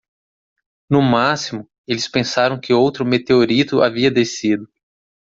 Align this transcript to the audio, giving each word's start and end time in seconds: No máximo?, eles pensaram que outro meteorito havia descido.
No 0.89 0.99
máximo?, 0.99 1.69
eles 1.87 2.07
pensaram 2.07 2.59
que 2.59 2.73
outro 2.73 3.05
meteorito 3.05 3.83
havia 3.83 4.09
descido. 4.09 4.67